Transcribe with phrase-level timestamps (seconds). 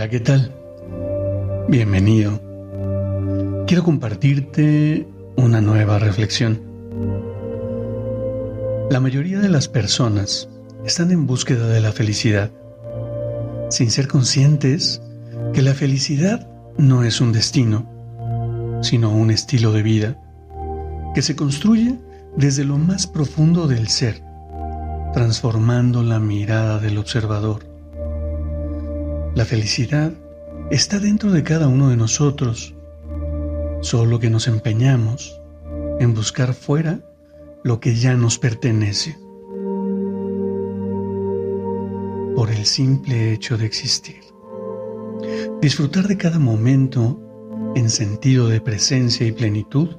[0.00, 0.50] Hola, ¿qué tal?
[1.68, 2.40] Bienvenido.
[3.66, 6.58] Quiero compartirte una nueva reflexión.
[8.88, 10.48] La mayoría de las personas
[10.86, 12.50] están en búsqueda de la felicidad,
[13.68, 15.02] sin ser conscientes
[15.52, 16.48] que la felicidad
[16.78, 20.16] no es un destino, sino un estilo de vida
[21.14, 21.98] que se construye
[22.38, 24.22] desde lo más profundo del ser,
[25.12, 27.69] transformando la mirada del observador
[29.34, 30.12] la felicidad
[30.70, 32.74] está dentro de cada uno de nosotros,
[33.80, 35.40] solo que nos empeñamos
[36.00, 37.00] en buscar fuera
[37.62, 39.16] lo que ya nos pertenece,
[42.34, 44.20] por el simple hecho de existir.
[45.60, 47.20] Disfrutar de cada momento
[47.76, 49.90] en sentido de presencia y plenitud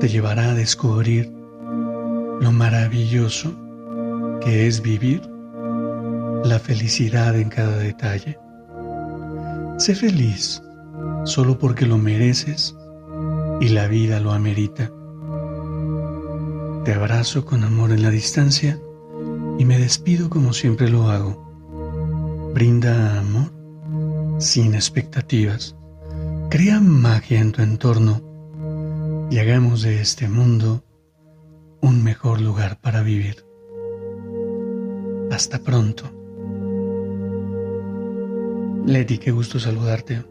[0.00, 1.30] te llevará a descubrir
[2.40, 3.54] lo maravilloso
[4.40, 5.29] que es vivir
[6.44, 8.38] la felicidad en cada detalle.
[9.78, 10.62] Sé feliz
[11.24, 12.76] solo porque lo mereces
[13.60, 14.90] y la vida lo amerita.
[16.84, 18.80] Te abrazo con amor en la distancia
[19.58, 22.52] y me despido como siempre lo hago.
[22.54, 23.52] Brinda amor
[24.38, 25.76] sin expectativas.
[26.48, 28.22] Crea magia en tu entorno
[29.30, 30.82] y hagamos de este mundo
[31.82, 33.44] un mejor lugar para vivir.
[35.30, 36.19] Hasta pronto.
[38.86, 40.24] Leti, qué gusto saludarte.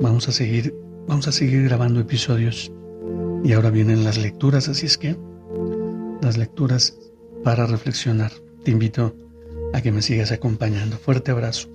[0.00, 0.74] Vamos a seguir,
[1.06, 2.72] vamos a seguir grabando episodios.
[3.44, 5.16] Y ahora vienen las lecturas, así es que
[6.20, 6.98] las lecturas
[7.44, 8.32] para reflexionar.
[8.64, 9.16] Te invito
[9.72, 10.98] a que me sigas acompañando.
[10.98, 11.68] Fuerte abrazo.